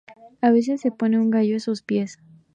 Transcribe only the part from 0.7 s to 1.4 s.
se pone un